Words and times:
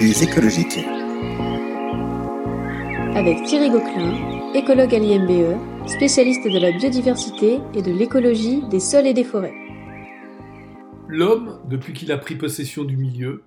Les 0.00 0.22
écologiques. 0.22 0.78
Avec 3.16 3.42
Thierry 3.44 3.68
Gauquelin, 3.68 4.52
écologue 4.54 4.94
à 4.94 4.98
l'IMBE, 4.98 5.88
spécialiste 5.88 6.44
de 6.44 6.58
la 6.60 6.70
biodiversité 6.70 7.58
et 7.74 7.82
de 7.82 7.90
l'écologie 7.90 8.62
des 8.70 8.78
sols 8.78 9.08
et 9.08 9.14
des 9.14 9.24
forêts. 9.24 9.54
L'homme, 11.08 11.60
depuis 11.68 11.94
qu'il 11.94 12.12
a 12.12 12.18
pris 12.18 12.36
possession 12.36 12.84
du 12.84 12.96
milieu, 12.96 13.42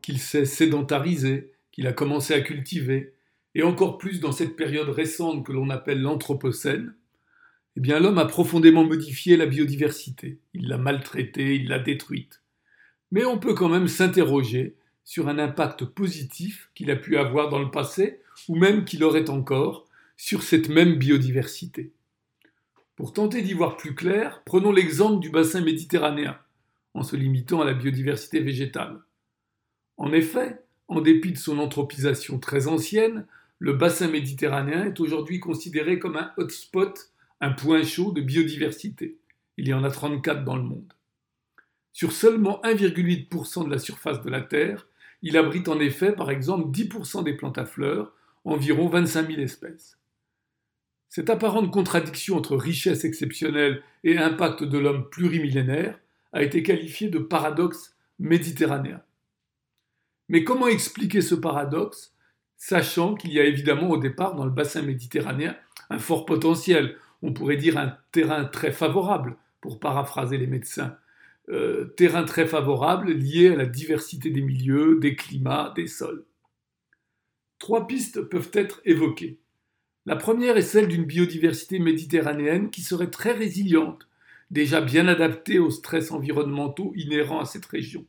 qu'il 0.00 0.20
s'est 0.20 0.44
sédentarisé, 0.44 1.50
qu'il 1.72 1.88
a 1.88 1.92
commencé 1.92 2.34
à 2.34 2.40
cultiver, 2.40 3.14
et 3.56 3.64
encore 3.64 3.98
plus 3.98 4.20
dans 4.20 4.32
cette 4.32 4.54
période 4.54 4.90
récente 4.90 5.44
que 5.44 5.52
l'on 5.52 5.70
appelle 5.70 6.00
l'Anthropocène, 6.00 6.94
eh 7.76 7.80
bien 7.80 7.98
l'homme 7.98 8.18
a 8.18 8.26
profondément 8.26 8.84
modifié 8.84 9.36
la 9.36 9.46
biodiversité. 9.46 10.38
Il 10.54 10.68
l'a 10.68 10.78
maltraitée, 10.78 11.56
il 11.56 11.68
l'a 11.68 11.80
détruite. 11.80 12.42
Mais 13.10 13.24
on 13.24 13.38
peut 13.38 13.54
quand 13.54 13.68
même 13.68 13.88
s'interroger 13.88 14.76
sur 15.06 15.28
un 15.28 15.38
impact 15.38 15.84
positif 15.84 16.68
qu'il 16.74 16.90
a 16.90 16.96
pu 16.96 17.16
avoir 17.16 17.48
dans 17.48 17.60
le 17.60 17.70
passé, 17.70 18.20
ou 18.48 18.56
même 18.56 18.84
qu'il 18.84 19.04
aurait 19.04 19.30
encore, 19.30 19.86
sur 20.16 20.42
cette 20.42 20.68
même 20.68 20.96
biodiversité. 20.96 21.92
Pour 22.96 23.12
tenter 23.12 23.40
d'y 23.40 23.52
voir 23.52 23.76
plus 23.76 23.94
clair, 23.94 24.42
prenons 24.44 24.72
l'exemple 24.72 25.20
du 25.20 25.30
bassin 25.30 25.60
méditerranéen, 25.60 26.36
en 26.92 27.04
se 27.04 27.14
limitant 27.14 27.60
à 27.60 27.64
la 27.64 27.72
biodiversité 27.72 28.40
végétale. 28.40 28.98
En 29.96 30.12
effet, 30.12 30.60
en 30.88 31.00
dépit 31.00 31.32
de 31.32 31.38
son 31.38 31.60
anthropisation 31.60 32.40
très 32.40 32.66
ancienne, 32.66 33.26
le 33.60 33.74
bassin 33.74 34.08
méditerranéen 34.08 34.86
est 34.86 34.98
aujourd'hui 34.98 35.38
considéré 35.38 36.00
comme 36.00 36.16
un 36.16 36.32
hotspot, 36.36 37.12
un 37.40 37.52
point 37.52 37.84
chaud 37.84 38.10
de 38.10 38.22
biodiversité. 38.22 39.18
Il 39.56 39.68
y 39.68 39.72
en 39.72 39.84
a 39.84 39.90
34 39.90 40.42
dans 40.42 40.56
le 40.56 40.64
monde. 40.64 40.92
Sur 41.92 42.10
seulement 42.10 42.60
1,8% 42.64 43.66
de 43.66 43.70
la 43.70 43.78
surface 43.78 44.20
de 44.20 44.30
la 44.30 44.42
Terre, 44.42 44.86
il 45.26 45.36
abrite 45.36 45.66
en 45.66 45.80
effet, 45.80 46.12
par 46.12 46.30
exemple, 46.30 46.70
10% 46.70 47.24
des 47.24 47.32
plantes 47.32 47.58
à 47.58 47.66
fleurs, 47.66 48.12
environ 48.44 48.88
25 48.88 49.26
000 49.26 49.40
espèces. 49.40 49.98
Cette 51.08 51.30
apparente 51.30 51.72
contradiction 51.72 52.36
entre 52.36 52.56
richesse 52.56 53.04
exceptionnelle 53.04 53.82
et 54.04 54.16
impact 54.18 54.62
de 54.62 54.78
l'homme 54.78 55.10
plurimillénaire 55.10 55.98
a 56.32 56.44
été 56.44 56.62
qualifiée 56.62 57.08
de 57.08 57.18
paradoxe 57.18 57.96
méditerranéen. 58.20 59.02
Mais 60.28 60.44
comment 60.44 60.68
expliquer 60.68 61.22
ce 61.22 61.34
paradoxe, 61.34 62.14
sachant 62.56 63.16
qu'il 63.16 63.32
y 63.32 63.40
a 63.40 63.44
évidemment 63.44 63.90
au 63.90 63.98
départ 63.98 64.36
dans 64.36 64.44
le 64.44 64.52
bassin 64.52 64.82
méditerranéen 64.82 65.56
un 65.90 65.98
fort 65.98 66.24
potentiel, 66.24 66.96
on 67.22 67.32
pourrait 67.32 67.56
dire 67.56 67.78
un 67.78 67.98
terrain 68.12 68.44
très 68.44 68.70
favorable, 68.70 69.36
pour 69.60 69.80
paraphraser 69.80 70.38
les 70.38 70.46
médecins, 70.46 70.96
euh, 71.48 71.84
terrain 71.96 72.24
très 72.24 72.46
favorable 72.46 73.12
lié 73.12 73.48
à 73.48 73.56
la 73.56 73.66
diversité 73.66 74.30
des 74.30 74.42
milieux, 74.42 74.98
des 75.00 75.14
climats, 75.14 75.72
des 75.76 75.86
sols. 75.86 76.24
Trois 77.58 77.86
pistes 77.86 78.20
peuvent 78.20 78.50
être 78.52 78.80
évoquées. 78.84 79.38
La 80.06 80.16
première 80.16 80.56
est 80.56 80.62
celle 80.62 80.88
d'une 80.88 81.04
biodiversité 81.04 81.78
méditerranéenne 81.78 82.70
qui 82.70 82.82
serait 82.82 83.10
très 83.10 83.32
résiliente, 83.32 84.08
déjà 84.50 84.80
bien 84.80 85.08
adaptée 85.08 85.58
aux 85.58 85.70
stress 85.70 86.12
environnementaux 86.12 86.92
inhérents 86.96 87.40
à 87.40 87.44
cette 87.44 87.66
région. 87.66 88.04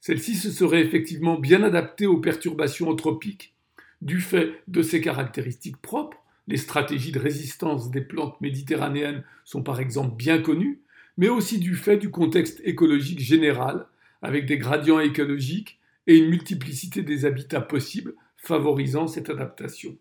Celle-ci 0.00 0.34
se 0.34 0.50
serait 0.50 0.82
effectivement 0.82 1.38
bien 1.38 1.62
adaptée 1.62 2.06
aux 2.06 2.18
perturbations 2.18 2.88
anthropiques 2.88 3.54
du 4.00 4.20
fait 4.20 4.62
de 4.68 4.82
ses 4.82 5.00
caractéristiques 5.00 5.80
propres. 5.80 6.18
Les 6.48 6.56
stratégies 6.56 7.12
de 7.12 7.20
résistance 7.20 7.90
des 7.90 8.00
plantes 8.00 8.40
méditerranéennes 8.40 9.22
sont 9.44 9.62
par 9.62 9.80
exemple 9.80 10.16
bien 10.16 10.42
connues, 10.42 10.82
mais 11.16 11.28
aussi 11.28 11.58
du 11.58 11.74
fait 11.74 11.96
du 11.96 12.10
contexte 12.10 12.60
écologique 12.64 13.20
général, 13.20 13.86
avec 14.22 14.46
des 14.46 14.58
gradients 14.58 15.00
écologiques 15.00 15.78
et 16.06 16.16
une 16.16 16.30
multiplicité 16.30 17.02
des 17.02 17.24
habitats 17.24 17.60
possibles 17.60 18.14
favorisant 18.36 19.06
cette 19.06 19.30
adaptation. 19.30 19.96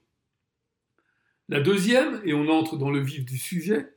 La 1.50 1.59
deuxième, 1.59 2.22
et 2.24 2.34
on 2.34 2.47
entre 2.50 2.78
dans 2.78 2.91
le 2.91 3.02
vif 3.02 3.25
du 3.25 3.38
sujet, 3.38 3.94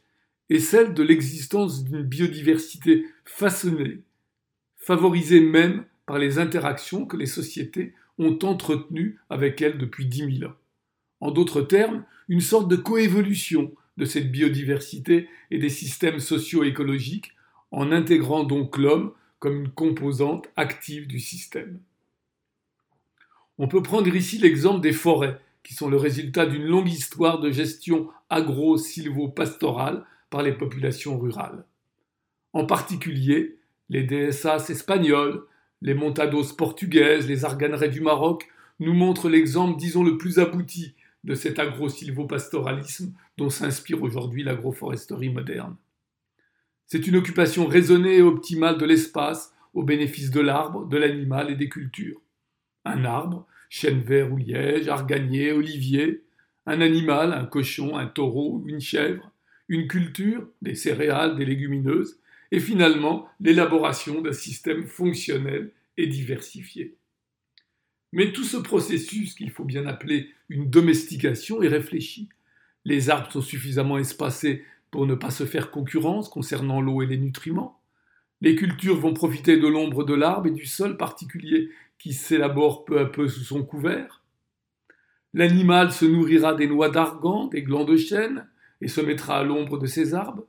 est 0.50 0.58
celle 0.58 0.92
de 0.92 1.02
l'existence 1.02 1.84
d'une 1.84 2.02
biodiversité 2.02 3.06
façonnée, 3.24 4.02
favorisée 4.76 5.40
même 5.40 5.84
par 6.06 6.18
les 6.18 6.38
interactions 6.38 7.06
que 7.06 7.16
les 7.16 7.26
sociétés 7.26 7.94
ont 8.18 8.38
entretenues 8.42 9.18
avec 9.30 9.62
elle 9.62 9.78
depuis 9.78 10.06
dix 10.06 10.26
mille 10.26 10.46
ans. 10.46 10.56
En 11.20 11.30
d'autres 11.30 11.62
termes, 11.62 12.04
une 12.28 12.40
sorte 12.40 12.68
de 12.68 12.76
coévolution 12.76 13.72
de 13.96 14.04
cette 14.04 14.30
biodiversité 14.30 15.28
et 15.50 15.58
des 15.58 15.68
systèmes 15.68 16.20
socio-écologiques 16.20 17.32
en 17.70 17.92
intégrant 17.92 18.44
donc 18.44 18.76
l'homme 18.78 19.12
comme 19.38 19.60
une 19.60 19.70
composante 19.70 20.48
active 20.56 21.06
du 21.06 21.20
système. 21.20 21.80
On 23.58 23.68
peut 23.68 23.82
prendre 23.82 24.14
ici 24.14 24.38
l'exemple 24.38 24.80
des 24.80 24.92
forêts, 24.92 25.38
qui 25.62 25.74
sont 25.74 25.88
le 25.88 25.96
résultat 25.96 26.46
d'une 26.46 26.66
longue 26.66 26.88
histoire 26.88 27.40
de 27.40 27.50
gestion 27.50 28.08
agro-silvo-pastorale 28.30 30.04
par 30.30 30.42
les 30.42 30.52
populations 30.52 31.18
rurales. 31.18 31.64
En 32.52 32.66
particulier, 32.66 33.58
les 33.88 34.04
DSAs 34.04 34.70
espagnols, 34.70 35.44
les 35.82 35.94
montados 35.94 36.54
portugaises, 36.56 37.28
les 37.28 37.44
arganerais 37.44 37.88
du 37.88 38.00
Maroc 38.00 38.48
nous 38.80 38.94
montrent 38.94 39.28
l'exemple, 39.28 39.78
disons, 39.78 40.02
le 40.02 40.18
plus 40.18 40.38
abouti 40.38 40.94
de 41.24 41.34
cet 41.34 41.58
agro-silvopastoralisme 41.58 43.12
dont 43.36 43.50
s'inspire 43.50 44.02
aujourd'hui 44.02 44.42
l'agroforesterie 44.42 45.30
moderne. 45.30 45.76
C'est 46.86 47.06
une 47.06 47.16
occupation 47.16 47.66
raisonnée 47.66 48.18
et 48.18 48.22
optimale 48.22 48.78
de 48.78 48.84
l'espace 48.84 49.54
au 49.72 49.82
bénéfice 49.82 50.30
de 50.30 50.40
l'arbre, 50.40 50.86
de 50.86 50.96
l'animal 50.96 51.50
et 51.50 51.56
des 51.56 51.68
cultures. 51.68 52.20
Un 52.84 53.04
arbre, 53.04 53.46
chêne 53.70 54.02
vert 54.02 54.32
ou 54.32 54.36
liège, 54.36 54.88
arganier, 54.88 55.52
olivier, 55.52 56.22
un 56.66 56.80
animal, 56.80 57.32
un 57.32 57.46
cochon, 57.46 57.96
un 57.96 58.06
taureau, 58.06 58.62
une 58.66 58.80
chèvre, 58.80 59.32
une 59.68 59.88
culture, 59.88 60.46
des 60.62 60.74
céréales, 60.74 61.36
des 61.36 61.46
légumineuses, 61.46 62.20
et 62.52 62.60
finalement 62.60 63.26
l'élaboration 63.40 64.20
d'un 64.20 64.32
système 64.32 64.86
fonctionnel 64.86 65.72
et 65.96 66.06
diversifié. 66.06 66.96
Mais 68.14 68.32
tout 68.32 68.44
ce 68.44 68.56
processus, 68.56 69.34
qu'il 69.34 69.50
faut 69.50 69.64
bien 69.64 69.86
appeler 69.86 70.30
une 70.48 70.70
domestication, 70.70 71.62
est 71.62 71.68
réfléchi. 71.68 72.28
Les 72.84 73.10
arbres 73.10 73.30
sont 73.32 73.42
suffisamment 73.42 73.98
espacés 73.98 74.64
pour 74.92 75.04
ne 75.06 75.16
pas 75.16 75.32
se 75.32 75.44
faire 75.44 75.72
concurrence 75.72 76.28
concernant 76.28 76.80
l'eau 76.80 77.02
et 77.02 77.06
les 77.06 77.18
nutriments. 77.18 77.80
Les 78.40 78.54
cultures 78.54 79.00
vont 79.00 79.14
profiter 79.14 79.56
de 79.56 79.66
l'ombre 79.66 80.04
de 80.04 80.14
l'arbre 80.14 80.46
et 80.46 80.52
du 80.52 80.64
sol 80.64 80.96
particulier 80.96 81.70
qui 81.98 82.12
s'élabore 82.12 82.84
peu 82.84 83.00
à 83.00 83.04
peu 83.04 83.26
sous 83.26 83.42
son 83.42 83.64
couvert. 83.64 84.22
L'animal 85.32 85.90
se 85.90 86.04
nourrira 86.04 86.54
des 86.54 86.68
noix 86.68 86.90
d'argan, 86.90 87.48
des 87.48 87.64
glands 87.64 87.84
de 87.84 87.96
chêne, 87.96 88.46
et 88.80 88.86
se 88.86 89.00
mettra 89.00 89.38
à 89.38 89.42
l'ombre 89.42 89.76
de 89.76 89.86
ces 89.86 90.14
arbres. 90.14 90.46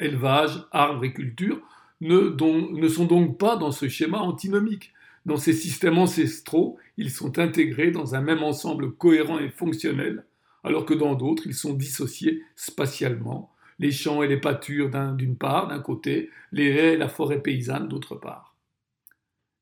Élevage, 0.00 0.66
arbres 0.72 1.04
et 1.04 1.12
culture 1.12 1.60
ne 2.00 2.88
sont 2.88 3.04
donc 3.04 3.38
pas 3.38 3.54
dans 3.54 3.70
ce 3.70 3.86
schéma 3.88 4.18
antinomique. 4.18 4.92
Dans 5.24 5.36
ces 5.36 5.54
systèmes 5.54 5.98
ancestraux, 5.98 6.78
ils 6.96 7.10
sont 7.10 7.38
intégrés 7.38 7.90
dans 7.90 8.14
un 8.14 8.20
même 8.20 8.42
ensemble 8.42 8.92
cohérent 8.92 9.38
et 9.38 9.48
fonctionnel, 9.48 10.24
alors 10.64 10.84
que 10.84 10.94
dans 10.94 11.14
d'autres, 11.14 11.46
ils 11.46 11.54
sont 11.54 11.74
dissociés 11.74 12.42
spatialement, 12.56 13.54
les 13.78 13.90
champs 13.90 14.22
et 14.22 14.28
les 14.28 14.40
pâtures 14.40 14.90
d'une 15.16 15.36
part, 15.36 15.68
d'un 15.68 15.80
côté, 15.80 16.30
les 16.52 16.66
haies 16.66 16.94
et 16.94 16.98
la 16.98 17.08
forêt 17.08 17.42
paysanne 17.42 17.88
d'autre 17.88 18.14
part. 18.14 18.54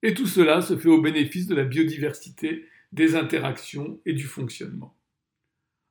Et 0.03 0.15
tout 0.15 0.27
cela 0.27 0.63
se 0.63 0.77
fait 0.77 0.89
au 0.89 1.01
bénéfice 1.01 1.47
de 1.47 1.55
la 1.55 1.65
biodiversité, 1.65 2.67
des 2.93 3.15
interactions 3.15 4.01
et 4.05 4.13
du 4.13 4.25
fonctionnement. 4.25 4.95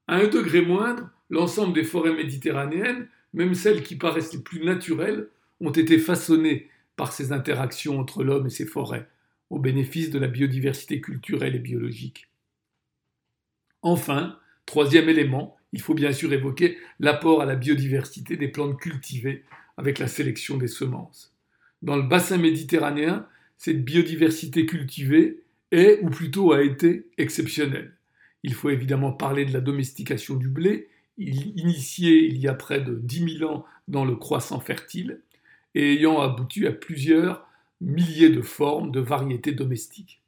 À 0.07 0.17
un 0.17 0.27
degré 0.27 0.61
moindre, 0.61 1.09
l'ensemble 1.29 1.73
des 1.73 1.83
forêts 1.83 2.13
méditerranéennes, 2.13 3.07
même 3.33 3.55
celles 3.55 3.83
qui 3.83 3.95
paraissent 3.95 4.33
les 4.33 4.41
plus 4.41 4.63
naturelles, 4.63 5.29
ont 5.61 5.71
été 5.71 5.97
façonnées 5.97 6.69
par 6.97 7.13
ces 7.13 7.31
interactions 7.31 7.99
entre 7.99 8.23
l'homme 8.23 8.47
et 8.47 8.51
ses 8.51 8.65
forêts, 8.65 9.07
au 9.51 9.59
bénéfice 9.59 10.09
de 10.09 10.17
la 10.17 10.27
biodiversité 10.27 11.01
culturelle 11.01 11.55
et 11.55 11.59
biologique. 11.59 12.29
Enfin, 13.81 14.39
troisième 14.65 15.09
élément, 15.09 15.57
il 15.73 15.81
faut 15.81 15.93
bien 15.93 16.13
sûr 16.13 16.31
évoquer 16.33 16.77
l'apport 16.99 17.41
à 17.41 17.45
la 17.45 17.55
biodiversité 17.55 18.37
des 18.37 18.47
plantes 18.47 18.79
cultivées 18.79 19.43
avec 19.77 19.99
la 19.99 20.07
sélection 20.07 20.57
des 20.57 20.67
semences. 20.67 21.35
Dans 21.81 21.97
le 21.97 22.03
bassin 22.03 22.37
méditerranéen, 22.37 23.27
cette 23.57 23.83
biodiversité 23.83 24.65
cultivée 24.65 25.43
est, 25.71 25.99
ou 26.01 26.09
plutôt 26.09 26.53
a 26.53 26.63
été, 26.63 27.09
exceptionnelle. 27.17 27.93
Il 28.43 28.53
faut 28.53 28.69
évidemment 28.69 29.11
parler 29.11 29.45
de 29.45 29.53
la 29.53 29.61
domestication 29.61 30.35
du 30.35 30.47
blé, 30.47 30.89
initiée 31.17 32.25
il 32.25 32.37
y 32.37 32.47
a 32.47 32.53
près 32.53 32.81
de 32.81 32.95
10 32.95 33.39
000 33.39 33.51
ans 33.51 33.65
dans 33.87 34.05
le 34.05 34.15
croissant 34.15 34.59
fertile, 34.59 35.21
et 35.75 35.93
ayant 35.93 36.21
abouti 36.21 36.65
à 36.67 36.71
plusieurs 36.71 37.47
milliers 37.81 38.29
de 38.29 38.41
formes 38.41 38.91
de 38.91 38.99
variétés 38.99 39.51
domestiques. 39.51 40.21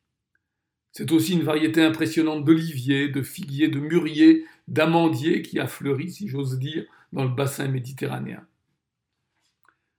C'est 0.91 1.11
aussi 1.11 1.33
une 1.33 1.43
variété 1.43 1.81
impressionnante 1.81 2.43
d'oliviers, 2.43 3.09
de 3.09 3.21
figuiers, 3.21 3.67
de 3.67 3.79
mûriers, 3.79 4.45
d'amandiers 4.67 5.41
qui 5.41 5.59
a 5.59 5.67
fleuri, 5.67 6.11
si 6.11 6.27
j'ose 6.27 6.59
dire, 6.59 6.85
dans 7.13 7.23
le 7.23 7.29
bassin 7.29 7.67
méditerranéen. 7.67 8.45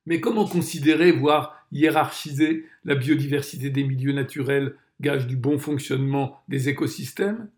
Mais 0.06 0.20
comment 0.20 0.46
considérer, 0.46 1.12
voire 1.12 1.66
hiérarchiser 1.72 2.66
la 2.84 2.94
biodiversité 2.94 3.70
des 3.70 3.84
milieux 3.84 4.12
naturels 4.12 4.76
gage 5.00 5.26
du 5.26 5.36
bon 5.36 5.58
fonctionnement 5.58 6.42
des 6.48 6.68
écosystèmes, 6.68 7.48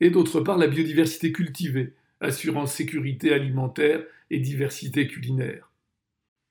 et 0.00 0.10
d'autre 0.10 0.40
part 0.40 0.58
la 0.58 0.68
biodiversité 0.68 1.32
cultivée, 1.32 1.94
assurant 2.20 2.66
sécurité 2.66 3.32
alimentaire 3.32 4.04
et 4.30 4.38
diversité 4.38 5.08
culinaire? 5.08 5.67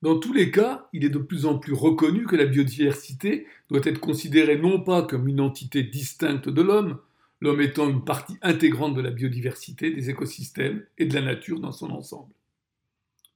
Dans 0.03 0.19
tous 0.19 0.31
les 0.31 0.51
cas, 0.51 0.87
il 0.93 1.03
est 1.05 1.09
de 1.09 1.17
plus 1.17 1.47
en 1.47 1.57
plus 1.57 1.73
reconnu 1.73 2.27
que 2.27 2.35
la 2.35 2.45
biodiversité 2.45 3.47
doit 3.69 3.81
être 3.83 3.99
considérée 3.99 4.57
non 4.57 4.79
pas 4.79 5.01
comme 5.01 5.27
une 5.27 5.41
entité 5.41 5.81
distincte 5.81 6.49
de 6.49 6.61
l'homme, 6.61 6.99
l'homme 7.41 7.61
étant 7.61 7.89
une 7.89 8.03
partie 8.03 8.37
intégrante 8.43 8.93
de 8.95 9.01
la 9.01 9.09
biodiversité, 9.09 9.91
des 9.91 10.11
écosystèmes 10.11 10.85
et 10.99 11.05
de 11.05 11.15
la 11.15 11.21
nature 11.21 11.59
dans 11.59 11.71
son 11.71 11.89
ensemble. 11.89 12.31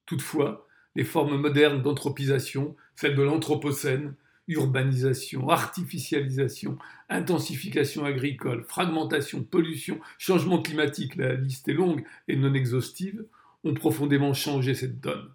Toutefois, 0.06 0.68
les 0.96 1.04
formes 1.04 1.38
modernes 1.38 1.82
d'anthropisation, 1.82 2.76
celles 2.96 3.16
de 3.16 3.24
l'anthropocène, 3.24 4.14
urbanisation, 4.48 5.50
artificialisation, 5.50 6.78
intensification 7.10 8.06
agricole, 8.06 8.66
fragmentation, 8.68 9.44
pollution, 9.44 10.00
changement 10.20 10.62
climatique, 10.62 11.16
la 11.16 11.34
liste 11.36 11.68
est 11.70 11.74
longue 11.74 12.04
et 12.28 12.36
non 12.36 12.54
exhaustive, 12.54 13.26
ont 13.64 13.74
profondément 13.74 14.34
changé 14.34 14.76
cette 14.76 15.00
donne. 15.00 15.30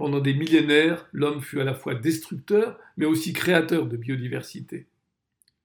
Pendant 0.00 0.20
des 0.20 0.32
millénaires, 0.32 1.06
l'homme 1.12 1.42
fut 1.42 1.60
à 1.60 1.64
la 1.64 1.74
fois 1.74 1.94
destructeur, 1.94 2.78
mais 2.96 3.04
aussi 3.04 3.34
créateur 3.34 3.84
de 3.84 3.98
biodiversité. 3.98 4.86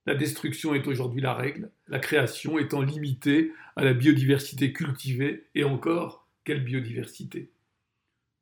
La 0.05 0.13
destruction 0.13 0.75
est 0.75 0.87
aujourd'hui 0.87 1.21
la 1.21 1.33
règle, 1.33 1.71
la 1.87 1.99
création 1.99 2.59
étant 2.59 2.81
limitée 2.81 3.53
à 3.77 3.85
la 3.85 3.93
biodiversité 3.93 4.73
cultivée, 4.73 5.45
et 5.55 5.63
encore, 5.63 6.27
quelle 6.43 6.65
biodiversité 6.65 7.49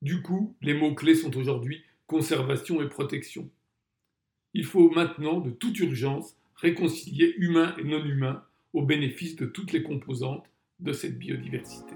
Du 0.01 0.23
coup, 0.23 0.55
les 0.63 0.73
mots-clés 0.73 1.13
sont 1.13 1.37
aujourd'hui 1.37 1.83
conservation 2.07 2.81
et 2.81 2.89
protection. 2.89 3.47
Il 4.55 4.65
faut 4.65 4.89
maintenant, 4.89 5.41
de 5.41 5.51
toute 5.51 5.77
urgence, 5.77 6.35
réconcilier 6.55 7.35
humain 7.37 7.75
et 7.77 7.83
non 7.83 8.03
humain 8.03 8.43
au 8.73 8.81
bénéfice 8.81 9.35
de 9.35 9.45
toutes 9.45 9.73
les 9.73 9.83
composantes 9.83 10.49
de 10.79 10.91
cette 10.91 11.19
biodiversité. 11.19 11.93